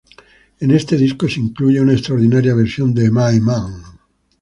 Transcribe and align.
En 0.59 0.71
este 0.71 0.97
disco 0.97 1.29
se 1.29 1.39
incluye 1.39 1.79
una 1.79 1.93
extraordinaria 1.93 2.55
versión 2.55 2.91
de 2.91 3.11
"My 3.11 3.39
Man!". 3.39 3.83